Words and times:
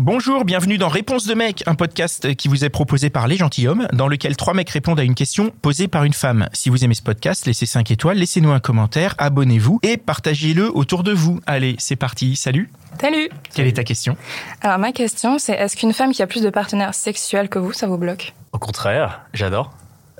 Bonjour, 0.00 0.44
bienvenue 0.44 0.78
dans 0.78 0.86
Réponse 0.88 1.26
de 1.26 1.34
mec, 1.34 1.64
un 1.66 1.74
podcast 1.74 2.36
qui 2.36 2.46
vous 2.46 2.64
est 2.64 2.68
proposé 2.68 3.10
par 3.10 3.26
Les 3.26 3.36
Gentilhommes, 3.36 3.88
dans 3.92 4.06
lequel 4.06 4.36
trois 4.36 4.54
mecs 4.54 4.70
répondent 4.70 5.00
à 5.00 5.02
une 5.02 5.16
question 5.16 5.50
posée 5.50 5.88
par 5.88 6.04
une 6.04 6.12
femme. 6.12 6.48
Si 6.52 6.70
vous 6.70 6.84
aimez 6.84 6.94
ce 6.94 7.02
podcast, 7.02 7.46
laissez 7.46 7.66
5 7.66 7.90
étoiles, 7.90 8.16
laissez-nous 8.16 8.52
un 8.52 8.60
commentaire, 8.60 9.16
abonnez-vous 9.18 9.80
et 9.82 9.96
partagez-le 9.96 10.70
autour 10.72 11.02
de 11.02 11.10
vous. 11.10 11.40
Allez, 11.46 11.74
c'est 11.80 11.96
parti, 11.96 12.36
salut 12.36 12.70
Salut 13.00 13.28
Quelle 13.52 13.66
est 13.66 13.72
ta 13.72 13.82
question? 13.82 14.16
Alors 14.60 14.78
ma 14.78 14.92
question 14.92 15.40
c'est 15.40 15.54
est-ce 15.54 15.76
qu'une 15.76 15.92
femme 15.92 16.12
qui 16.12 16.22
a 16.22 16.28
plus 16.28 16.42
de 16.42 16.50
partenaires 16.50 16.94
sexuels 16.94 17.48
que 17.48 17.58
vous, 17.58 17.72
ça 17.72 17.88
vous 17.88 17.98
bloque? 17.98 18.34
Au 18.52 18.58
contraire, 18.58 19.22
j'adore. 19.34 19.72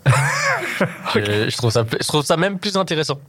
je, 1.15 1.51
je 1.51 1.57
trouve 1.57 1.70
ça, 1.70 1.85
je 1.89 2.07
trouve 2.09 2.25
ça 2.25 2.37
même 2.37 2.59
plus 2.59 2.77
intéressant. 2.77 3.20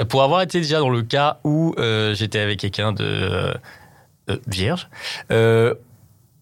Euh, 0.00 0.04
Pour 0.04 0.24
avoir 0.24 0.42
été 0.42 0.60
déjà 0.60 0.80
dans 0.80 0.90
le 0.90 1.02
cas 1.02 1.38
où 1.44 1.74
euh, 1.78 2.14
j'étais 2.14 2.40
avec 2.40 2.58
quelqu'un 2.58 2.92
de 2.92 3.04
euh, 3.04 3.54
euh, 4.30 4.38
vierge, 4.46 4.88
euh, 5.30 5.74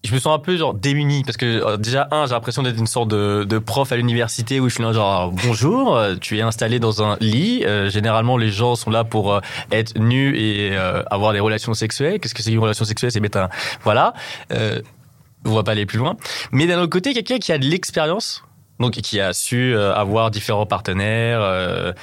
je 0.05 0.13
me 0.13 0.19
sens 0.19 0.33
un 0.33 0.39
peu 0.39 0.55
genre 0.55 0.73
démuni 0.73 1.23
parce 1.23 1.35
que 1.35 1.45
euh, 1.45 1.77
déjà 1.77 2.07
un 2.11 2.25
j'ai 2.25 2.33
l'impression 2.33 2.63
d'être 2.63 2.77
une 2.77 2.87
sorte 2.87 3.09
de, 3.09 3.57
prof 3.59 3.91
à 3.91 3.97
l'université 3.97 4.61
où 4.61 4.69
je 4.69 4.75
suis 4.75 4.83
là 4.83 4.93
genre 4.93 5.31
bonjour 5.31 5.99
tu 6.21 6.37
es 6.37 6.41
installé 6.41 6.79
dans 6.79 7.03
un 7.03 7.17
lit. 7.19 7.63
Généralement 7.87 8.37
les 8.37 8.51
gens 8.51 8.75
sont 8.75 8.89
là 8.89 9.03
pour 9.03 9.39
être 9.71 9.97
nus 9.97 10.37
et 10.37 10.75
avoir 10.75 11.33
des 11.33 11.39
relations 11.39 11.73
sexuelles. 11.73 12.19
Qu'est-ce 12.19 12.33
que 12.33 12.41
c'est 12.41 12.51
une 12.51 12.59
relation 12.59 12.85
sexuelle 12.85 13.11
c'est 13.11 13.21
mettre 13.21 13.37
un 13.37 13.49
voilà. 13.83 14.13
Euh, 14.51 14.81
on 15.45 15.51
va 15.51 15.63
pas 15.63 15.71
aller 15.71 15.85
plus 15.85 15.99
loin. 15.99 16.15
Mais 16.51 16.67
d'un 16.67 16.79
autre 16.79 16.91
côté 16.91 17.13
quelqu'un 17.13 17.39
qui 17.39 17.51
a 17.51 17.57
de 17.57 17.65
l'expérience 17.65 18.43
donc 18.79 18.93
qui 18.93 19.21
a 19.21 19.33
su 19.33 19.75
avoir 19.77 20.31
différents 20.31 20.65
partenaires 20.65 21.93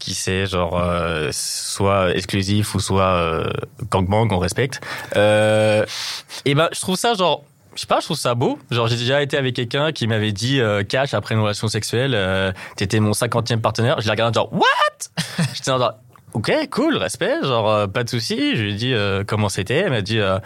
qui 0.00 0.14
sait 0.14 0.46
genre 0.46 0.80
euh, 0.80 1.28
soit 1.30 2.10
exclusif 2.16 2.74
ou 2.74 2.80
soit 2.80 3.12
euh, 3.14 3.50
gangbang 3.90 4.26
on 4.32 4.38
respecte 4.38 4.80
euh, 5.14 5.86
et 6.44 6.56
ben 6.56 6.68
je 6.72 6.80
trouve 6.80 6.96
ça 6.96 7.14
genre 7.14 7.44
je 7.76 7.82
sais 7.82 7.86
pas, 7.86 8.00
je 8.00 8.06
trouve 8.06 8.16
ça 8.16 8.34
beau. 8.34 8.58
Genre, 8.72 8.88
j'ai 8.88 8.96
déjà 8.96 9.22
été 9.22 9.36
avec 9.36 9.54
quelqu'un 9.54 9.92
qui 9.92 10.08
m'avait 10.08 10.32
dit 10.32 10.60
euh, 10.60 10.82
cash 10.82 11.14
après 11.14 11.36
une 11.36 11.40
relation 11.40 11.68
sexuelle, 11.68 12.14
euh, 12.14 12.52
t'étais 12.76 12.98
mon 12.98 13.12
cinquantième 13.12 13.60
partenaire. 13.60 14.00
Je 14.00 14.06
l'ai 14.06 14.10
regardé 14.10 14.34
genre 14.34 14.52
what? 14.52 14.64
J'étais 15.54 15.70
genre 15.70 15.94
ok 16.32 16.52
cool 16.70 16.96
respect, 16.96 17.42
genre 17.42 17.70
euh, 17.70 17.86
pas 17.86 18.04
de 18.04 18.08
souci. 18.08 18.56
Je 18.56 18.62
lui 18.62 18.72
ai 18.72 18.74
dit 18.74 18.92
euh, 18.92 19.24
comment 19.26 19.48
c'était. 19.48 19.76
Elle 19.76 19.90
m'a 19.90 20.02
dit 20.02 20.18
euh, 20.18 20.38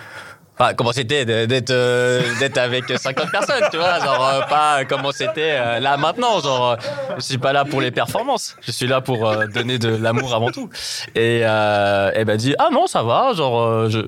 Enfin, 0.56 0.72
comment 0.74 0.92
c'était 0.92 1.24
d'être 1.24 1.70
euh, 1.70 2.22
d'être 2.38 2.58
avec 2.58 2.84
50 2.96 3.30
personnes, 3.32 3.64
tu 3.72 3.76
vois, 3.76 3.98
genre 3.98 4.24
euh, 4.28 4.40
pas 4.42 4.84
comment 4.84 5.10
c'était 5.10 5.56
euh, 5.58 5.80
là 5.80 5.96
maintenant, 5.96 6.40
genre 6.40 6.76
je 7.16 7.22
suis 7.22 7.38
pas 7.38 7.52
là 7.52 7.64
pour 7.64 7.80
les 7.80 7.90
performances, 7.90 8.56
je 8.60 8.70
suis 8.70 8.86
là 8.86 9.00
pour 9.00 9.34
donner 9.52 9.78
de 9.78 9.88
l'amour 9.88 10.32
avant 10.32 10.50
tout. 10.52 10.70
Et 11.16 11.40
euh, 11.42 12.12
elle 12.14 12.26
m'a 12.26 12.36
dit 12.36 12.54
ah 12.60 12.68
non 12.70 12.86
ça 12.86 13.02
va, 13.02 13.32
genre 13.34 13.90
je, 13.90 14.00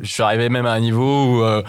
je 0.00 0.08
suis 0.12 0.22
arrivé 0.22 0.48
même 0.48 0.66
à 0.66 0.72
un 0.72 0.80
niveau 0.80 1.24
où 1.42 1.62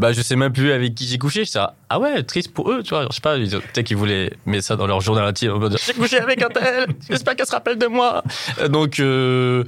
bah 0.00 0.12
je 0.12 0.22
sais 0.22 0.34
même 0.34 0.52
plus 0.52 0.72
avec 0.72 0.94
qui 0.94 1.06
j'ai 1.06 1.18
couché, 1.18 1.44
je 1.44 1.58
ah 1.58 2.00
ouais 2.00 2.22
triste 2.22 2.54
pour 2.54 2.70
eux, 2.72 2.82
tu 2.82 2.90
vois, 2.94 3.06
je 3.10 3.14
sais 3.14 3.20
pas, 3.20 3.36
peut-être 3.36 3.86
qu'ils 3.86 3.98
voulaient 3.98 4.32
mettre 4.46 4.64
ça 4.64 4.76
dans 4.76 4.86
leur 4.86 5.02
journal 5.02 5.26
intime, 5.26 5.52
j'ai 5.86 5.92
couché 5.92 6.18
avec 6.18 6.40
un 6.40 6.48
tel, 6.48 6.86
j'espère 7.08 7.36
qu'elle 7.36 7.46
se 7.46 7.52
rappelle 7.52 7.76
de 7.76 7.86
moi. 7.86 8.24
Donc 8.70 8.98
euh, 8.98 9.62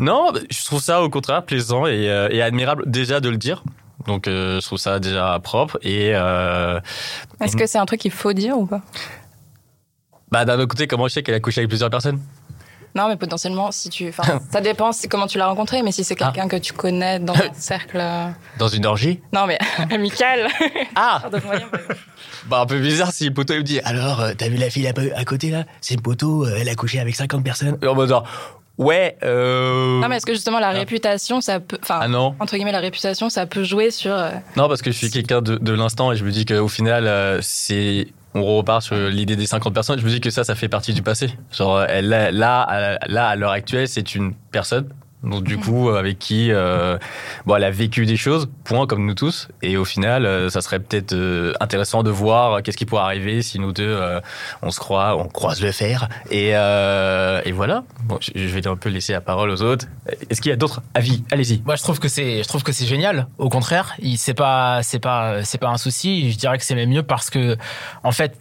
non, 0.00 0.32
je 0.50 0.64
trouve 0.64 0.82
ça 0.82 1.02
au 1.02 1.08
contraire 1.08 1.44
plaisant 1.44 1.86
et, 1.86 2.10
euh, 2.10 2.28
et 2.32 2.42
admirable 2.42 2.82
déjà 2.86 3.20
de 3.20 3.28
le 3.28 3.36
dire. 3.36 3.62
Donc 4.08 4.26
euh, 4.26 4.60
je 4.60 4.66
trouve 4.66 4.78
ça 4.78 4.98
déjà 4.98 5.38
propre 5.42 5.78
et 5.82 6.08
Est-ce 6.08 7.56
que 7.56 7.66
c'est 7.66 7.78
un 7.78 7.86
truc 7.86 8.00
qu'il 8.00 8.10
faut 8.10 8.32
dire 8.32 8.58
ou 8.58 8.66
pas? 8.66 8.82
Bah 10.32 10.44
d'un 10.44 10.56
autre 10.56 10.68
côté 10.68 10.88
comment 10.88 11.06
je 11.06 11.14
sais 11.14 11.22
qu'elle 11.22 11.36
a 11.36 11.40
couché 11.40 11.60
avec 11.60 11.68
plusieurs 11.68 11.90
personnes? 11.90 12.20
Non, 12.96 13.08
mais 13.08 13.16
potentiellement, 13.16 13.70
si 13.70 13.90
tu. 13.90 14.08
Enfin, 14.08 14.40
ça 14.50 14.60
dépend 14.60 14.90
si- 14.92 15.08
comment 15.08 15.26
tu 15.26 15.38
l'as 15.38 15.46
rencontré, 15.46 15.82
mais 15.82 15.92
si 15.92 16.02
c'est 16.02 16.16
quelqu'un 16.16 16.48
que 16.48 16.56
tu 16.56 16.72
connais 16.72 17.18
dans 17.20 17.34
un 17.34 17.52
cercle. 17.54 17.98
euh, 18.00 18.26
dans 18.58 18.68
une 18.68 18.86
orgie? 18.86 19.20
Non, 19.32 19.46
mais 19.46 19.58
amical. 19.92 20.48
Ah 20.96 21.22
bah 22.48 22.60
un 22.60 22.66
peu 22.66 22.78
bizarre 22.78 23.12
si 23.12 23.26
le 23.28 23.34
poteau 23.34 23.54
il 23.54 23.58
me 23.58 23.62
dit 23.64 23.80
alors 23.80 24.20
euh, 24.20 24.32
t'as 24.36 24.48
vu 24.48 24.56
la 24.56 24.70
fille 24.70 24.86
à, 24.86 24.92
à 25.16 25.24
côté 25.24 25.50
là? 25.50 25.64
C'est 25.80 25.96
le 25.96 26.00
poteau 26.02 26.44
euh, 26.46 26.56
elle 26.60 26.68
a 26.68 26.74
couché 26.74 27.00
avec 27.00 27.14
50 27.16 27.42
personnes 27.44 27.76
en 27.84 27.94
mode 27.94 28.08
genre 28.08 28.24
ouais 28.78 29.16
euh... 29.24 30.00
Non, 30.00 30.08
mais 30.08 30.16
est-ce 30.16 30.26
que 30.26 30.32
justement 30.34 30.58
la 30.60 30.70
réputation, 30.70 31.40
ça 31.40 31.58
peut. 31.60 31.78
Enfin, 31.82 31.98
ah 32.02 32.08
non 32.08 32.34
entre 32.38 32.54
guillemets, 32.56 32.72
la 32.72 32.78
réputation, 32.80 33.28
ça 33.30 33.46
peut 33.46 33.64
jouer 33.64 33.90
sur. 33.90 34.14
non 34.56 34.68
parce 34.68 34.80
que 34.82 34.90
je 34.92 34.96
suis 34.96 35.10
quelqu'un 35.10 35.42
de, 35.42 35.56
de 35.56 35.72
l'instant 35.72 36.12
et 36.12 36.16
je 36.16 36.24
me 36.24 36.30
dis 36.30 36.44
qu'au 36.44 36.68
final 36.68 37.40
c'est 37.42 38.08
on 38.36 38.56
repart 38.56 38.82
sur 38.82 38.96
l'idée 38.96 39.36
des 39.36 39.46
50 39.46 39.72
personnes. 39.74 39.98
Je 39.98 40.04
me 40.04 40.10
dis 40.10 40.20
que 40.20 40.30
ça 40.30 40.44
ça 40.44 40.54
fait 40.54 40.68
partie 40.68 40.92
du 40.92 41.02
passé. 41.02 41.30
Genre 41.52 41.78
là 41.78 42.30
là 42.30 42.98
là, 43.06 43.28
à 43.28 43.36
l'heure 43.36 43.50
actuelle 43.50 43.88
c'est 43.88 44.14
une 44.14 44.34
personne 44.50 44.88
donc 45.22 45.44
du 45.44 45.58
coup 45.58 45.88
avec 45.88 46.18
qui 46.18 46.52
euh, 46.52 46.98
bon 47.46 47.56
elle 47.56 47.64
a 47.64 47.70
vécu 47.70 48.06
des 48.06 48.16
choses 48.16 48.48
point 48.64 48.86
comme 48.86 49.06
nous 49.06 49.14
tous. 49.14 49.48
Et 49.62 49.76
au 49.76 49.84
final 49.84 50.26
euh, 50.26 50.50
ça 50.50 50.60
serait 50.60 50.78
peut-être 50.78 51.12
euh, 51.14 51.52
intéressant 51.60 52.02
de 52.02 52.10
voir 52.10 52.62
qu'est-ce 52.62 52.76
qui 52.76 52.86
pourrait 52.86 53.02
arriver 53.02 53.42
si 53.42 53.58
nous 53.58 53.72
deux 53.72 53.98
on 54.62 54.70
se 54.70 54.78
croit 54.78 55.16
on 55.16 55.28
croise 55.28 55.60
le 55.62 55.72
fer. 55.72 56.08
Et 56.30 56.48
et 56.50 57.52
voilà. 57.52 57.84
Bon 58.04 58.18
je, 58.20 58.30
je 58.34 58.54
vais 58.54 58.66
un 58.66 58.76
peu 58.76 58.88
laisser 58.88 59.12
la 59.12 59.20
parole 59.20 59.50
aux 59.50 59.62
autres. 59.62 59.86
Est-ce 60.30 60.40
qu'il 60.40 60.50
y 60.50 60.52
a 60.52 60.56
d'autres 60.56 60.82
avis? 60.94 61.22
Allez-y. 61.30 61.62
Moi, 61.64 61.76
je 61.76 61.82
trouve 61.82 61.98
que 61.98 62.08
c'est, 62.08 62.42
je 62.42 62.48
trouve 62.48 62.62
que 62.62 62.72
c'est 62.72 62.86
génial. 62.86 63.26
Au 63.38 63.48
contraire, 63.48 63.94
il 63.98 64.18
c'est 64.18 64.34
pas, 64.34 64.82
c'est 64.82 64.98
pas, 64.98 65.44
c'est 65.44 65.58
pas 65.58 65.68
un 65.68 65.76
souci. 65.76 66.30
Je 66.30 66.38
dirais 66.38 66.58
que 66.58 66.64
c'est 66.64 66.74
même 66.74 66.90
mieux 66.90 67.02
parce 67.02 67.30
que, 67.30 67.56
en 68.02 68.12
fait, 68.12 68.38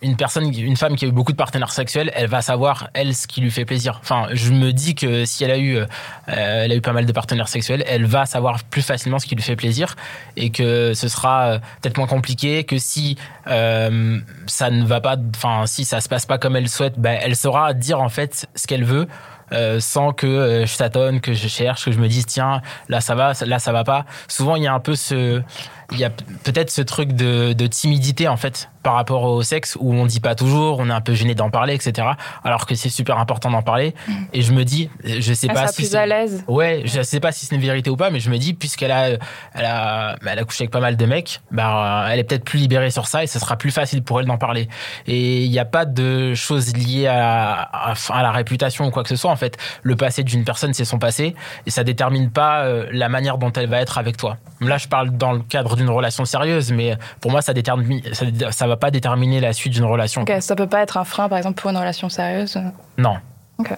une 0.00 0.16
personne, 0.16 0.54
une 0.56 0.76
femme 0.76 0.94
qui 0.94 1.04
a 1.04 1.08
eu 1.08 1.12
beaucoup 1.12 1.32
de 1.32 1.36
partenaires 1.36 1.72
sexuels, 1.72 2.12
elle 2.14 2.28
va 2.28 2.40
savoir 2.40 2.88
elle 2.94 3.14
ce 3.16 3.26
qui 3.26 3.40
lui 3.40 3.50
fait 3.50 3.64
plaisir. 3.64 3.98
Enfin, 4.00 4.28
je 4.32 4.52
me 4.52 4.72
dis 4.72 4.94
que 4.94 5.24
si 5.24 5.42
elle 5.44 5.50
a 5.50 5.58
eu, 5.58 5.76
euh, 5.78 5.86
elle 6.26 6.70
a 6.70 6.74
eu 6.76 6.80
pas 6.80 6.92
mal 6.92 7.04
de 7.04 7.12
partenaires 7.12 7.48
sexuels, 7.48 7.82
elle 7.86 8.06
va 8.06 8.24
savoir 8.24 8.62
plus 8.64 8.82
facilement 8.82 9.18
ce 9.18 9.26
qui 9.26 9.34
lui 9.34 9.42
fait 9.42 9.56
plaisir 9.56 9.96
et 10.36 10.50
que 10.50 10.94
ce 10.94 11.08
sera 11.08 11.46
euh, 11.46 11.58
peut-être 11.82 11.96
moins 11.96 12.06
compliqué 12.06 12.62
que 12.64 12.78
si 12.78 13.16
euh, 13.48 14.18
ça 14.46 14.70
ne 14.70 14.84
va 14.84 15.00
pas, 15.00 15.16
enfin 15.34 15.66
si 15.66 15.84
ça 15.84 16.00
se 16.00 16.08
passe 16.08 16.26
pas 16.26 16.38
comme 16.38 16.54
elle 16.54 16.68
souhaite, 16.68 16.98
ben, 16.98 17.18
elle 17.20 17.34
saura 17.34 17.74
dire 17.74 18.00
en 18.00 18.08
fait 18.08 18.46
ce 18.54 18.66
qu'elle 18.66 18.84
veut. 18.84 19.08
euh, 19.52 19.80
sans 19.80 20.12
que 20.12 20.26
euh, 20.26 20.66
je 20.66 20.76
tâtonne, 20.76 21.20
que 21.20 21.32
je 21.32 21.48
cherche, 21.48 21.86
que 21.86 21.92
je 21.92 21.98
me 21.98 22.08
dise 22.08 22.26
tiens 22.26 22.60
là 22.88 23.00
ça 23.00 23.14
va, 23.14 23.32
là 23.46 23.58
ça 23.58 23.72
va 23.72 23.84
pas. 23.84 24.04
Souvent 24.28 24.56
il 24.56 24.62
y 24.62 24.66
a 24.66 24.74
un 24.74 24.80
peu 24.80 24.94
ce, 24.94 25.42
il 25.92 25.98
y 25.98 26.04
a 26.04 26.10
peut-être 26.10 26.70
ce 26.70 26.82
truc 26.82 27.12
de, 27.12 27.52
de 27.52 27.66
timidité 27.66 28.28
en 28.28 28.36
fait 28.36 28.68
par 28.82 28.94
rapport 28.94 29.24
au 29.24 29.42
sexe 29.42 29.76
où 29.80 29.92
on 29.92 30.06
dit 30.06 30.20
pas 30.20 30.34
toujours, 30.34 30.78
on 30.78 30.88
est 30.88 30.92
un 30.92 31.00
peu 31.00 31.14
gêné 31.14 31.34
d'en 31.34 31.50
parler, 31.50 31.74
etc. 31.74 32.08
Alors 32.44 32.64
que 32.66 32.74
c'est 32.74 32.88
super 32.88 33.18
important 33.18 33.50
d'en 33.50 33.62
parler. 33.62 33.94
Et 34.32 34.42
je 34.42 34.52
me 34.52 34.64
dis, 34.64 34.88
je 35.04 35.34
sais 35.34 35.46
elle 35.46 35.54
pas 35.54 35.62
sera 35.62 35.72
si 35.72 35.82
plus 35.82 35.94
à 35.94 36.06
l'aise. 36.06 36.44
Ouais, 36.46 36.82
je 36.84 37.02
sais 37.02 37.20
pas 37.20 37.32
si 37.32 37.44
c'est 37.46 37.54
une 37.54 37.60
vérité 37.60 37.90
ou 37.90 37.96
pas, 37.96 38.10
mais 38.10 38.20
je 38.20 38.30
me 38.30 38.38
dis, 38.38 38.54
puisqu'elle 38.54 38.92
a, 38.92 39.08
elle 39.08 39.64
a, 39.64 40.16
bah, 40.22 40.30
elle 40.32 40.38
a 40.38 40.44
couché 40.44 40.62
avec 40.64 40.70
pas 40.70 40.80
mal 40.80 40.96
de 40.96 41.06
mecs, 41.06 41.40
bah, 41.50 42.06
elle 42.10 42.18
est 42.18 42.24
peut-être 42.24 42.44
plus 42.44 42.58
libérée 42.58 42.90
sur 42.90 43.06
ça 43.06 43.22
et 43.24 43.26
ce 43.26 43.38
sera 43.38 43.56
plus 43.56 43.70
facile 43.70 44.02
pour 44.02 44.20
elle 44.20 44.26
d'en 44.26 44.38
parler. 44.38 44.68
Et 45.06 45.44
il 45.44 45.50
n'y 45.50 45.58
a 45.58 45.66
pas 45.66 45.84
de 45.84 46.34
choses 46.34 46.74
liées 46.74 47.06
à, 47.08 47.52
à, 47.52 47.94
à 48.10 48.22
la 48.22 48.30
réputation 48.30 48.86
ou 48.86 48.90
quoi 48.90 49.02
que 49.02 49.08
ce 49.08 49.16
soit. 49.16 49.30
En 49.30 49.36
fait. 49.36 49.56
Le 49.82 49.96
passé 49.96 50.22
d'une 50.22 50.44
personne, 50.44 50.72
c'est 50.74 50.84
son 50.84 50.98
passé 50.98 51.34
et 51.66 51.70
ça 51.70 51.84
détermine 51.84 52.30
pas 52.30 52.62
euh, 52.62 52.86
la 52.92 53.08
manière 53.08 53.38
dont 53.38 53.52
elle 53.52 53.68
va 53.68 53.80
être 53.80 53.98
avec 53.98 54.16
toi. 54.16 54.36
Là, 54.60 54.78
je 54.78 54.88
parle 54.88 55.10
dans 55.10 55.32
le 55.32 55.40
cadre 55.40 55.76
d'une 55.78 55.88
relation 55.90 56.24
sérieuse, 56.26 56.70
mais 56.72 56.96
pour 57.20 57.30
moi, 57.30 57.40
ça 57.40 57.54
détermine, 57.54 58.02
ça, 58.12 58.26
ça 58.52 58.66
va 58.66 58.76
pas 58.76 58.90
déterminer 58.90 59.40
la 59.40 59.52
suite 59.54 59.72
d'une 59.72 59.84
relation. 59.84 60.22
Ok, 60.22 60.32
ça 60.40 60.54
peut 60.54 60.66
pas 60.66 60.82
être 60.82 60.96
un 60.98 61.04
frein, 61.04 61.28
par 61.28 61.38
exemple, 61.38 61.60
pour 61.60 61.70
une 61.70 61.76
relation 61.78 62.08
sérieuse? 62.08 62.58
Non. 62.98 63.16
Ok. 63.58 63.70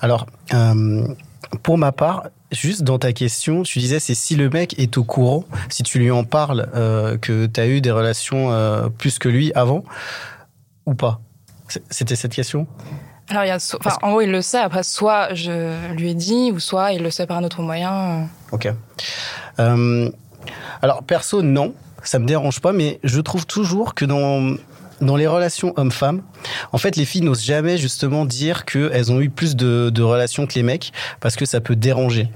Alors, 0.00 0.26
euh, 0.52 1.06
pour 1.62 1.78
ma 1.78 1.92
part, 1.92 2.24
juste 2.52 2.82
dans 2.82 2.98
ta 2.98 3.12
question, 3.12 3.62
tu 3.62 3.78
disais 3.78 3.98
c'est 4.00 4.14
si 4.14 4.36
le 4.36 4.50
mec 4.50 4.78
est 4.78 4.98
au 4.98 5.04
courant, 5.04 5.44
si 5.68 5.82
tu 5.82 5.98
lui 5.98 6.10
en 6.10 6.24
parles, 6.24 6.68
euh, 6.74 7.16
que 7.16 7.46
tu 7.46 7.60
as 7.60 7.66
eu 7.66 7.80
des 7.80 7.90
relations 7.90 8.52
euh, 8.52 8.88
plus 8.88 9.18
que 9.18 9.28
lui 9.28 9.52
avant, 9.54 9.82
ou 10.86 10.94
pas? 10.94 11.20
C'était 11.88 12.16
cette 12.16 12.34
question? 12.34 12.66
Alors, 13.28 13.44
il 13.44 13.48
y 13.48 13.52
a, 13.52 13.60
so- 13.60 13.78
enfin, 13.84 13.96
en 14.02 14.10
gros, 14.10 14.20
il 14.22 14.30
le 14.32 14.42
sait. 14.42 14.58
Après, 14.58 14.82
soit 14.82 15.32
je 15.34 15.92
lui 15.94 16.10
ai 16.10 16.14
dit, 16.14 16.50
ou 16.52 16.58
soit 16.58 16.92
il 16.92 17.02
le 17.02 17.10
sait 17.10 17.26
par 17.26 17.36
un 17.36 17.44
autre 17.44 17.62
moyen. 17.62 18.28
Ok. 18.50 18.68
Euh, 19.60 20.10
alors, 20.82 21.02
perso, 21.02 21.42
non, 21.42 21.74
ça 22.02 22.18
me 22.18 22.26
dérange 22.26 22.60
pas, 22.60 22.72
mais 22.72 23.00
je 23.04 23.20
trouve 23.20 23.46
toujours 23.46 23.94
que 23.94 24.04
dans, 24.04 24.56
dans 25.00 25.16
les 25.16 25.26
relations 25.26 25.72
hommes-femmes, 25.76 26.22
en 26.72 26.78
fait, 26.78 26.96
les 26.96 27.04
filles 27.04 27.22
n'osent 27.22 27.44
jamais 27.44 27.78
justement 27.78 28.24
dire 28.24 28.64
qu'elles 28.64 29.12
ont 29.12 29.20
eu 29.20 29.30
plus 29.30 29.56
de, 29.56 30.02
relations 30.02 30.46
que 30.46 30.54
les 30.54 30.62
mecs, 30.62 30.92
parce 31.20 31.36
que 31.36 31.44
ça 31.44 31.60
peut 31.60 31.76
déranger. 31.76 32.28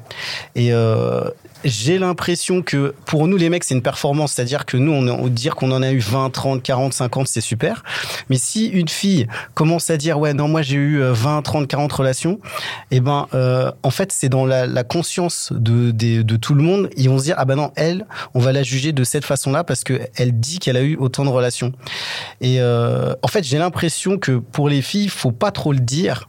Et 0.55 0.73
euh, 0.73 1.25
j'ai 1.65 1.99
l'impression 1.99 2.63
que 2.63 2.95
pour 3.07 3.27
nous, 3.27 3.37
les 3.37 3.49
mecs, 3.49 3.65
c'est 3.65 3.75
une 3.75 3.83
performance, 3.83 4.33
c'est-à-dire 4.33 4.67
que 4.67 4.77
nous, 4.77 4.93
on, 4.93 5.29
dire 5.29 5.57
qu'on 5.57 5.73
en 5.73 5.83
a 5.83 5.91
eu 5.91 5.99
20, 5.99 6.31
30, 6.31 6.63
40, 6.63 6.93
50, 6.93 7.27
c'est 7.27 7.41
super. 7.41 7.83
Mais 8.29 8.37
si 8.37 8.67
une 8.67 8.89
fille 8.89 9.27
commence 9.55 9.89
à 9.89 9.97
dire, 9.97 10.19
ouais, 10.19 10.35
non, 10.35 10.47
moi 10.47 10.63
j'ai 10.63 10.77
eu 10.77 11.01
euh, 11.01 11.13
20, 11.13 11.43
30, 11.43 11.67
40 11.67 11.93
relations, 11.93 12.39
eh 12.91 13.01
ben, 13.01 13.27
euh, 13.35 13.73
en 13.83 13.91
fait, 13.91 14.13
c'est 14.13 14.29
dans 14.29 14.45
la, 14.45 14.85
conscience 14.85 15.53
de, 15.53 16.37
tout 16.37 16.55
le 16.55 16.63
monde. 16.63 16.91
Ils 16.97 17.09
vont 17.09 17.19
se 17.19 17.25
dire, 17.25 17.37
ah 17.39 17.47
ben 17.47 17.57
non, 17.57 17.73
elle, 17.77 18.07
on 18.35 18.41
va 18.41 18.53
la 18.53 18.63
juger 18.63 18.93
de 18.93 19.03
cette 19.03 19.25
façon-là 19.25 19.65
parce 19.65 19.85
que 19.85 20.01
elle 20.17 20.39
dit 20.39 20.59
qu'elle 20.59 20.77
a 20.77 20.83
eu 20.83 20.97
autant 20.97 21.25
de 21.25 21.31
relations. 21.31 21.73
Et 22.43 22.61
euh, 22.61 23.15
en 23.23 23.29
fait, 23.29 23.43
j'ai 23.45 23.59
l'impression 23.59 23.94
que 24.21 24.39
pour 24.39 24.69
les 24.69 24.83
filles, 24.83 25.09
faut 25.09 25.33
pas 25.33 25.51
trop 25.51 25.73
le 25.73 25.81
dire. 25.81 26.29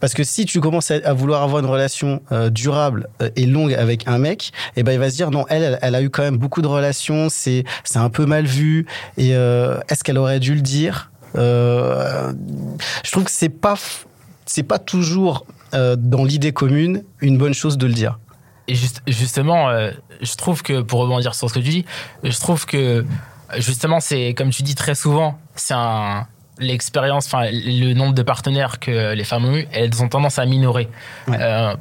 Parce 0.00 0.14
que 0.14 0.24
si 0.24 0.44
tu 0.44 0.60
commences 0.60 0.90
à, 0.90 1.12
vouloir 1.12 1.42
avoir 1.42 1.62
une 1.62 1.68
relation 1.68 2.22
euh, 2.32 2.50
durable 2.50 3.08
euh, 3.22 3.30
et 3.36 3.46
longue 3.46 3.74
avec 3.74 4.06
un 4.06 4.18
mec, 4.18 4.52
eh 4.76 4.82
ben 4.82 4.92
il 4.92 4.98
va 4.98 5.10
se 5.10 5.16
dire 5.16 5.30
non, 5.30 5.46
elle, 5.48 5.78
elle, 5.82 5.94
a 5.94 6.02
eu 6.02 6.10
quand 6.10 6.22
même 6.22 6.36
beaucoup 6.36 6.62
de 6.62 6.66
relations, 6.66 7.28
c'est 7.30 7.64
c'est 7.84 7.98
un 7.98 8.10
peu 8.10 8.26
mal 8.26 8.46
vu. 8.46 8.86
Et 9.16 9.34
euh, 9.34 9.78
est-ce 9.88 10.04
qu'elle 10.04 10.18
aurait 10.18 10.40
dû 10.40 10.54
le 10.54 10.60
dire? 10.60 11.10
Je 11.34 13.10
trouve 13.10 13.24
que 13.24 13.30
c'est 13.30 13.48
pas 13.48 13.76
c'est 14.46 14.62
pas 14.62 14.78
toujours 14.78 15.46
dans 15.72 16.24
l'idée 16.24 16.52
commune 16.52 17.04
une 17.20 17.38
bonne 17.38 17.54
chose 17.54 17.78
de 17.78 17.86
le 17.86 17.92
dire. 17.92 18.18
Et 18.66 18.74
juste, 18.74 19.02
justement, 19.06 19.70
je 20.20 20.34
trouve 20.36 20.62
que, 20.62 20.80
pour 20.80 21.00
rebondir 21.00 21.34
sur 21.34 21.48
ce 21.48 21.54
que 21.54 21.60
tu 21.60 21.70
dis, 21.70 21.84
je 22.24 22.38
trouve 22.38 22.66
que, 22.66 23.04
justement, 23.58 24.00
c'est, 24.00 24.34
comme 24.34 24.50
tu 24.50 24.62
dis 24.62 24.74
très 24.74 24.96
souvent, 24.96 25.38
c'est 25.54 25.74
un, 25.74 26.26
l'expérience, 26.58 27.26
enfin, 27.26 27.48
le 27.50 27.94
nombre 27.94 28.14
de 28.14 28.22
partenaires 28.22 28.80
que 28.80 29.14
les 29.14 29.24
femmes 29.24 29.44
ont 29.46 29.56
eu, 29.56 29.66
elles 29.72 30.02
ont 30.02 30.08
tendance 30.08 30.38
à 30.38 30.46
minorer. 30.46 30.88
Ouais. 31.28 31.36
Euh, 31.40 31.74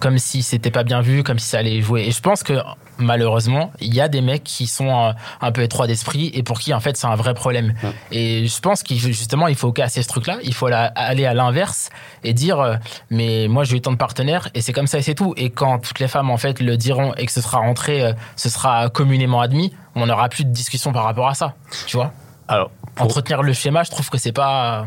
comme 0.00 0.18
si 0.18 0.42
c'était 0.42 0.70
pas 0.70 0.84
bien 0.84 1.00
vu, 1.00 1.22
comme 1.22 1.38
si 1.38 1.48
ça 1.48 1.58
allait 1.58 1.80
jouer. 1.80 2.02
Et 2.02 2.10
je 2.10 2.20
pense 2.20 2.42
que, 2.42 2.54
malheureusement, 2.98 3.72
il 3.80 3.94
y 3.94 4.00
a 4.02 4.08
des 4.08 4.20
mecs 4.20 4.44
qui 4.44 4.66
sont 4.66 4.88
euh, 4.90 5.12
un 5.40 5.50
peu 5.52 5.62
étroits 5.62 5.86
d'esprit 5.86 6.30
et 6.34 6.42
pour 6.42 6.60
qui, 6.60 6.74
en 6.74 6.80
fait, 6.80 6.96
c'est 6.96 7.06
un 7.06 7.14
vrai 7.14 7.32
problème. 7.34 7.74
Ouais. 7.82 7.90
Et 8.10 8.46
je 8.46 8.60
pense 8.60 8.82
qu'il 8.82 8.98
justement, 8.98 9.48
il 9.48 9.54
faut 9.54 9.72
casser 9.72 10.02
ce 10.02 10.08
truc-là. 10.08 10.38
Il 10.44 10.54
faut 10.54 10.68
la- 10.68 10.86
aller 10.94 11.24
à 11.26 11.32
l'inverse 11.34 11.88
et 12.22 12.34
dire, 12.34 12.60
euh, 12.60 12.76
mais 13.10 13.48
moi, 13.48 13.64
j'ai 13.64 13.76
eu 13.76 13.80
tant 13.80 13.92
de 13.92 13.96
partenaires 13.96 14.48
et 14.54 14.60
c'est 14.60 14.72
comme 14.74 14.86
ça 14.86 14.98
et 14.98 15.02
c'est 15.02 15.14
tout. 15.14 15.34
Et 15.36 15.50
quand 15.50 15.78
toutes 15.78 16.00
les 16.00 16.08
femmes, 16.08 16.30
en 16.30 16.36
fait, 16.38 16.60
le 16.60 16.76
diront 16.76 17.14
et 17.14 17.24
que 17.26 17.32
ce 17.32 17.40
sera 17.40 17.58
rentré, 17.58 18.02
euh, 18.02 18.12
ce 18.36 18.48
sera 18.50 18.90
communément 18.90 19.40
admis, 19.40 19.74
on 19.94 20.06
n'aura 20.06 20.28
plus 20.28 20.44
de 20.44 20.50
discussion 20.50 20.92
par 20.92 21.04
rapport 21.04 21.28
à 21.28 21.34
ça. 21.34 21.54
Tu 21.86 21.96
vois? 21.96 22.12
Alors, 22.48 22.70
Entretenir 22.98 23.42
le 23.42 23.52
schéma, 23.52 23.82
je 23.84 23.90
trouve 23.90 24.08
que 24.10 24.18
c'est 24.18 24.32
pas. 24.32 24.86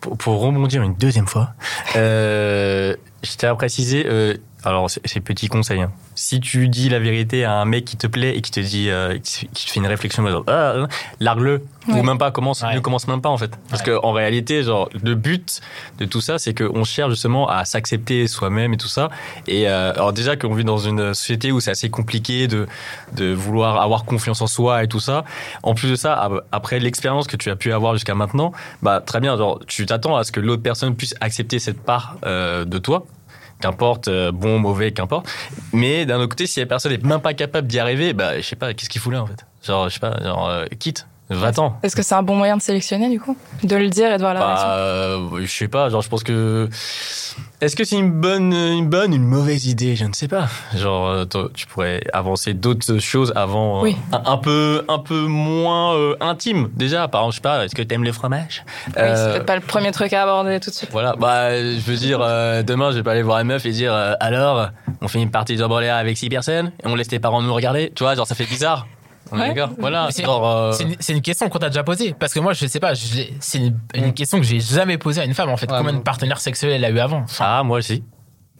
pour, 0.00 0.16
pour 0.16 0.40
rebondir 0.40 0.82
une 0.82 0.94
deuxième 0.94 1.26
fois, 1.26 1.54
euh, 1.96 2.94
je 3.22 3.36
tiens 3.36 3.52
à 3.52 3.54
préciser, 3.54 4.04
euh, 4.06 4.36
alors 4.64 4.88
c'est 4.90 5.20
petit 5.20 5.48
conseil, 5.48 5.80
hein. 5.82 5.90
si 6.14 6.40
tu 6.40 6.68
dis 6.68 6.88
la 6.88 6.98
vérité 6.98 7.44
à 7.44 7.54
un 7.54 7.64
mec 7.64 7.84
qui 7.84 7.96
te 7.96 8.06
plaît 8.06 8.36
et 8.36 8.42
qui 8.42 8.50
te 8.50 8.60
dit, 8.60 8.90
euh, 8.90 9.18
qui 9.18 9.46
te 9.48 9.70
fait 9.70 9.80
une 9.80 9.86
réflexion, 9.86 10.26
genre, 10.28 10.44
ah, 10.46 10.86
largue-le, 11.20 11.62
Ouais. 11.88 11.98
ou 11.98 12.02
même 12.04 12.16
pas, 12.18 12.30
commence, 12.30 12.62
Ouais. 12.62 12.76
ne 12.76 12.78
commence 12.80 13.08
même 13.08 13.20
pas 13.20 13.28
en 13.28 13.36
fait. 13.36 13.50
Parce 13.68 13.80
Ouais. 13.82 13.86
que 13.86 13.98
en 14.06 14.12
réalité, 14.12 14.62
genre, 14.62 14.88
le 15.02 15.16
but 15.16 15.60
de 15.98 16.04
tout 16.04 16.20
ça, 16.20 16.38
c'est 16.38 16.54
qu'on 16.54 16.84
cherche 16.84 17.10
justement 17.10 17.48
à 17.48 17.64
s'accepter 17.64 18.28
soi-même 18.28 18.72
et 18.72 18.76
tout 18.76 18.86
ça. 18.86 19.10
Et 19.48 19.68
euh, 19.68 19.92
alors 19.94 20.12
déjà 20.12 20.36
qu'on 20.36 20.54
vit 20.54 20.62
dans 20.64 20.78
une 20.78 21.12
société 21.12 21.50
où 21.50 21.58
c'est 21.58 21.72
assez 21.72 21.90
compliqué 21.90 22.46
de, 22.46 22.68
de 23.14 23.32
vouloir 23.32 23.80
avoir 23.82 24.04
confiance 24.04 24.40
en 24.42 24.46
soi 24.46 24.84
et 24.84 24.86
tout 24.88 25.00
ça. 25.00 25.24
En 25.64 25.74
plus 25.74 25.90
de 25.90 25.96
ça, 25.96 26.14
ap- 26.14 26.46
après 26.52 26.78
l'expérience 26.78 27.26
que 27.26 27.36
tu 27.36 27.50
as 27.50 27.56
pu 27.56 27.72
avoir 27.72 27.94
jusqu'à 27.94 28.14
maintenant, 28.14 28.52
bah 28.80 29.00
très 29.04 29.18
bien, 29.18 29.36
genre 29.36 29.58
tu 29.66 29.84
t'attends 29.84 30.16
à 30.16 30.22
ce 30.22 30.30
que 30.30 30.38
l'autre 30.38 30.62
personne 30.62 30.94
puisse 30.94 31.16
accepter 31.20 31.58
cette 31.58 31.80
part 31.82 32.16
euh, 32.24 32.64
de 32.64 32.78
toi. 32.78 33.06
Qu'importe, 33.62 34.08
euh, 34.08 34.32
bon, 34.32 34.58
mauvais, 34.58 34.90
qu'importe. 34.90 35.28
Mais 35.72 36.04
d'un 36.04 36.18
autre 36.18 36.30
côté, 36.30 36.48
si 36.48 36.58
la 36.58 36.66
personne 36.66 36.90
n'est 36.90 36.98
même 36.98 37.20
pas 37.20 37.32
capable 37.32 37.68
d'y 37.68 37.78
arriver, 37.78 38.12
bah, 38.12 38.36
je 38.38 38.42
sais 38.42 38.56
pas, 38.56 38.74
qu'est-ce 38.74 38.90
qu'il 38.90 39.00
fout 39.00 39.12
là, 39.12 39.22
en 39.22 39.26
fait? 39.26 39.46
Genre, 39.64 39.88
je 39.88 39.94
sais 39.94 40.00
pas, 40.00 40.20
genre, 40.20 40.48
euh, 40.48 40.66
quitte, 40.80 41.06
va-t'en. 41.34 41.76
Est-ce 41.82 41.96
que 41.96 42.02
c'est 42.02 42.14
un 42.14 42.22
bon 42.22 42.36
moyen 42.36 42.56
de 42.56 42.62
sélectionner, 42.62 43.08
du 43.08 43.20
coup? 43.20 43.36
De 43.64 43.76
le 43.76 43.88
dire 43.88 44.10
et 44.12 44.16
de 44.16 44.22
voir 44.22 44.34
la 44.34 44.40
Bah, 44.40 44.46
réaction? 44.46 44.68
euh, 44.70 45.40
je 45.46 45.50
sais 45.52 45.68
pas, 45.68 45.88
genre, 45.88 46.02
je 46.02 46.08
pense 46.08 46.22
que. 46.24 46.68
Est-ce 47.60 47.76
que 47.76 47.84
c'est 47.84 47.96
une 47.96 48.10
bonne, 48.10 48.52
une 48.52 48.88
bonne, 48.88 49.14
une 49.14 49.22
mauvaise 49.24 49.66
idée? 49.66 49.94
Je 49.94 50.04
ne 50.04 50.12
sais 50.12 50.26
pas. 50.28 50.48
Genre, 50.76 51.06
euh, 51.08 51.24
tu 51.54 51.66
pourrais 51.66 52.02
avancer 52.12 52.54
d'autres 52.54 52.98
choses 52.98 53.32
avant, 53.36 53.78
euh, 53.78 53.82
Oui. 53.82 53.96
un, 54.12 54.22
un 54.32 54.36
peu, 54.36 54.84
un 54.88 54.98
peu 54.98 55.20
moins 55.26 55.94
euh, 55.94 56.16
intime. 56.20 56.70
Déjà, 56.74 57.06
par 57.08 57.20
exemple, 57.22 57.32
je 57.32 57.36
sais 57.36 57.42
pas, 57.42 57.64
est-ce 57.64 57.74
que 57.76 57.82
t'aimes 57.82 58.02
les 58.04 58.12
fromages 58.12 58.64
Oui, 58.88 58.92
c'est 58.94 59.00
Euh, 59.02 59.32
peut-être 59.34 59.46
pas 59.46 59.54
le 59.54 59.60
premier 59.62 59.92
truc 59.92 60.12
à 60.12 60.22
aborder 60.24 60.58
tout 60.58 60.70
de 60.70 60.74
suite. 60.74 60.90
Voilà, 60.90 61.14
bah, 61.16 61.56
je 61.56 61.78
veux 61.80 61.96
dire, 61.96 62.18
demain, 62.64 62.90
je 62.90 62.96
vais 62.96 63.02
pas 63.04 63.12
aller 63.12 63.22
voir 63.22 63.38
une 63.40 63.46
meuf 63.48 63.64
et 63.64 63.70
dire, 63.70 63.94
alors, 64.20 64.68
on 65.00 65.08
fait 65.08 65.22
une 65.22 65.30
partie 65.30 65.56
de 65.56 65.62
avec 65.62 66.18
six 66.18 66.28
personnes 66.28 66.72
et 66.84 66.86
on 66.88 66.94
laisse 66.96 67.08
tes 67.08 67.18
parents 67.20 67.40
nous 67.42 67.54
regarder? 67.54 67.92
Tu 67.94 68.02
vois, 68.02 68.14
genre, 68.14 68.26
ça 68.26 68.34
fait 68.34 68.44
bizarre. 68.44 68.86
On 69.32 69.40
est 69.40 69.54
Voilà, 69.78 70.08
c'est- 70.10 70.24
euh, 70.28 70.72
C'est 71.00 71.12
une, 71.12 71.22
question 71.22 71.48
qu'on 71.48 71.58
t'a 71.58 71.68
déjà 71.68 71.82
posée. 71.82 72.14
Parce 72.18 72.34
que 72.34 72.40
moi, 72.40 72.52
je 72.52 72.66
sais 72.66 72.80
pas, 72.80 72.92
c'est 72.94 73.58
une, 73.58 73.76
une 73.94 74.12
question 74.14 74.38
que 74.38 74.44
j'ai 74.44 74.60
jamais 74.60 74.98
posée 74.98 75.20
à 75.20 75.24
une 75.24 75.34
femme, 75.34 75.48
en 75.48 75.56
fait. 75.56 75.70
Ouais, 75.70 75.78
Combien 75.78 75.94
de 75.94 75.98
partenaires 76.00 76.40
sexuels 76.40 76.72
elle 76.72 76.84
a 76.84 76.90
eu 76.90 76.98
avant? 76.98 77.22
Enfin, 77.24 77.44
Ah, 77.48 77.62
moi 77.62 77.78
aussi. 77.78 78.04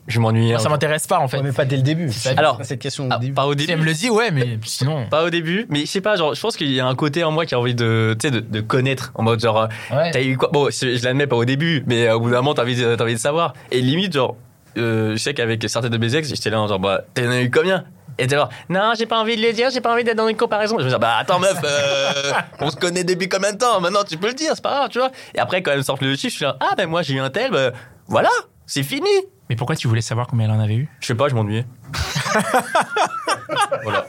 Je 0.05 0.19
m'ennuie. 0.19 0.51
Ça 0.59 0.67
m'intéresse 0.67 1.07
pas, 1.07 1.19
en 1.19 1.29
fait. 1.29 1.37
Ouais, 1.37 1.43
mais 1.43 1.51
pas 1.53 1.63
dès 1.63 1.77
le 1.77 1.81
début. 1.81 2.09
Alors, 2.35 2.57
Pas 2.57 2.65
cette 2.65 2.81
question 2.81 3.05
au 3.05 3.09
Ah, 3.09 3.19
début. 3.19 3.33
pas 3.33 3.45
au 3.45 3.51
Si 3.51 3.57
début. 3.59 3.71
elle 3.71 3.79
me 3.79 3.85
le 3.85 3.93
dit, 3.93 4.09
ouais, 4.09 4.31
mais 4.31 4.59
sinon. 4.65 5.05
Pas 5.09 5.23
au 5.23 5.29
début, 5.29 5.65
mais 5.69 5.81
je 5.81 5.85
sais 5.85 6.01
pas, 6.01 6.17
genre, 6.17 6.33
je 6.35 6.41
pense 6.41 6.57
qu'il 6.57 6.69
y 6.73 6.81
a 6.81 6.85
un 6.85 6.95
côté 6.95 7.23
en 7.23 7.31
moi 7.31 7.45
qui 7.45 7.55
a 7.55 7.59
envie 7.59 7.73
de, 7.73 8.13
tu 8.19 8.27
sais, 8.27 8.31
de, 8.31 8.41
de 8.41 8.59
connaître, 8.59 9.11
en 9.15 9.23
mode 9.23 9.39
genre, 9.39 9.57
euh, 9.61 9.67
Ouais. 9.95 10.11
t'as 10.11 10.21
eu 10.21 10.35
quoi? 10.35 10.49
Bon, 10.51 10.69
je 10.69 11.01
l'admets 11.05 11.25
pas 11.27 11.37
au 11.37 11.45
début, 11.45 11.83
mais 11.87 12.07
euh, 12.07 12.15
au 12.17 12.19
bout 12.19 12.31
d'un 12.31 12.37
moment, 12.37 12.53
t'as 12.53 12.63
envie, 12.63 12.83
envie 12.85 13.13
de 13.13 13.19
savoir. 13.19 13.53
Et 13.71 13.79
limite, 13.79 14.11
genre, 14.11 14.35
euh, 14.77 15.11
je 15.13 15.17
sais 15.21 15.33
qu'avec 15.33 15.63
certaines 15.69 15.91
de 15.91 15.97
mes 15.97 16.13
ex, 16.15 16.27
j'étais 16.27 16.49
là, 16.49 16.57
genre, 16.67 16.79
bah, 16.79 17.03
t'en 17.13 17.29
as 17.29 17.41
eu 17.41 17.49
combien? 17.49 17.85
Et 18.17 18.29
genre, 18.29 18.49
non, 18.69 18.93
j'ai 18.97 19.05
pas 19.05 19.19
envie 19.19 19.35
de 19.35 19.41
le 19.41 19.53
dire, 19.53 19.69
j'ai 19.71 19.81
pas 19.81 19.91
envie 19.93 20.03
d'être 20.03 20.17
dans 20.17 20.27
une 20.27 20.37
comparaison. 20.37 20.77
Je 20.79 20.85
me 20.85 20.89
dis, 20.89 20.95
bah, 20.99 21.17
attends, 21.19 21.39
meuf, 21.39 21.59
euh, 21.63 22.33
on 22.59 22.69
se 22.69 22.75
connaît 22.75 23.03
depuis 23.03 23.27
combien 23.27 23.53
de 23.53 23.57
temps? 23.57 23.81
Maintenant, 23.81 24.03
tu 24.03 24.17
peux 24.17 24.27
le 24.27 24.33
dire, 24.33 24.51
c'est 24.53 24.63
pas 24.63 24.75
grave, 24.75 24.89
tu 24.89 24.99
vois. 24.99 25.11
Et 25.33 25.39
après, 25.39 25.61
quand 25.63 25.71
elle 25.71 25.79
me 25.79 25.83
sort 25.83 25.97
le 26.01 26.15
chiffre, 26.15 26.31
je 26.31 26.35
suis 26.37 26.45
là, 26.45 26.57
ah, 26.59 26.75
ben 26.77 26.87
moi, 26.87 27.01
j'ai 27.01 27.15
eu 27.15 27.19
un 27.19 27.29
tel, 27.29 27.51
bah, 27.51 27.71
voilà, 28.07 28.29
c'est 28.65 28.83
fini. 28.83 29.09
Mais 29.49 29.55
pourquoi 29.55 29.75
tu 29.75 29.87
voulais 29.87 30.01
savoir 30.01 30.27
combien 30.27 30.45
elle 30.45 30.51
en 30.51 30.59
avait 30.59 30.75
eu? 30.75 30.89
Je 30.99 31.07
sais 31.07 31.15
pas, 31.15 31.27
je 31.27 31.35
m'ennuyais. 31.35 31.65
voilà. 33.83 34.07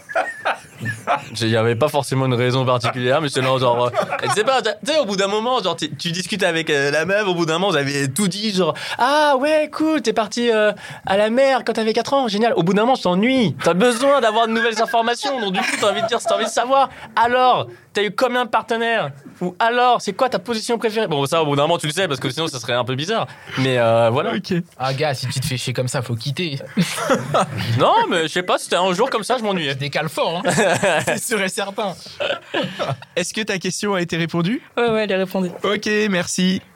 Il 1.41 1.49
n'y 1.49 1.57
avait 1.57 1.77
pas 1.77 1.89
forcément 1.89 2.27
une 2.27 2.35
raison 2.35 2.65
particulière, 2.65 3.21
mais 3.21 3.29
c'est 3.29 3.41
là, 3.41 3.59
genre. 3.59 3.87
euh, 3.87 3.91
Tu 4.23 4.31
sais 4.31 4.45
pas, 4.45 4.63
tu 4.63 4.71
sais, 4.85 4.99
au 4.99 5.05
bout 5.05 5.17
d'un 5.17 5.27
moment, 5.29 5.63
genre, 5.63 5.77
tu 5.77 6.11
discutes 6.11 6.43
avec 6.43 6.71
euh, 6.71 6.91
la 6.91 7.05
meuf, 7.05 7.27
au 7.27 7.35
bout 7.35 7.47
d'un 7.47 7.55
moment, 7.55 7.71
vous 7.71 7.77
avez 7.77 8.09
tout 8.13 8.29
dit, 8.29 8.53
genre, 8.55 8.75
ah 8.99 9.35
ouais, 9.39 9.71
cool, 9.73 10.03
t'es 10.03 10.13
parti 10.13 10.51
euh, 10.51 10.73
à 11.07 11.17
la 11.17 11.31
mer 11.31 11.63
quand 11.65 11.73
t'avais 11.75 11.93
4 11.93 12.15
ans, 12.15 12.29
génial. 12.29 12.53
Au 12.57 12.63
bout 12.63 12.75
d'un 12.75 12.83
moment, 12.83 12.97
tu 12.97 13.03
t'ennuies. 13.03 13.55
T'as 13.63 13.75
besoin 13.75 14.21
d'avoir 14.21 14.47
de 14.47 14.53
nouvelles 14.53 14.81
informations, 14.83 15.41
donc 15.41 15.53
du 15.53 15.61
coup, 15.61 15.77
t'as 15.81 15.91
envie 15.91 16.03
de 16.03 16.07
dire, 16.07 16.19
t'as 16.21 16.35
envie 16.37 16.45
de 16.45 16.51
savoir. 16.51 16.89
Alors, 17.17 17.69
t'as 17.95 18.03
eu 18.03 18.11
combien 18.11 18.45
de 18.45 18.51
partenaires 18.51 19.13
Ou 19.41 19.55
alors, 19.59 20.03
c'est 20.03 20.13
quoi 20.13 20.29
ta 20.29 20.39
position 20.39 20.77
préférée 20.77 21.07
Bon, 21.07 21.25
ça, 21.25 21.43
au 21.43 21.47
bout 21.47 21.57
d'un 21.57 21.63
moment, 21.63 21.79
tu 21.79 21.87
le 21.87 21.93
sais, 21.93 22.07
parce 22.07 22.21
que 22.21 22.29
sinon, 22.29 22.49
ça 22.49 22.59
serait 22.61 22.75
un 22.75 22.85
peu 22.85 22.95
bizarre. 22.95 23.27
Mais 23.59 23.79
euh, 23.79 24.11
voilà. 24.11 24.33
Ah, 24.77 24.93
gars, 24.93 25.15
si 25.15 25.27
tu 25.29 25.41
te 25.41 25.47
fais 25.47 25.57
chier 25.57 25.73
comme 25.73 25.89
ça, 25.89 26.03
faut 26.03 26.15
quitter. 26.15 26.59
Non, 27.79 27.95
mais 28.09 28.25
je 28.25 28.29
sais 28.29 28.43
pas, 28.43 28.59
c'était 28.59 28.77
un 28.77 28.93
jour 28.93 29.11
comme 29.11 29.25
ça, 29.25 29.37
je 29.39 29.43
m'ennuyais. 29.43 29.73
Je 29.73 29.79
décale 29.79 30.09
fort, 30.09 30.43
hein. 30.45 30.51
C'est 31.07 31.23
sûr 31.23 31.41
et 31.41 31.49
certain. 31.49 31.95
Est-ce 33.17 33.33
que 33.33 33.41
ta 33.41 33.59
question 33.59 33.95
a 33.95 34.01
été 34.01 34.17
répondue? 34.17 34.61
Ouais, 34.77 34.91
ouais, 34.91 35.05
elle 35.05 35.11
est 35.13 35.17
répondue. 35.17 35.51
Ok, 35.63 35.89
merci. 36.11 36.61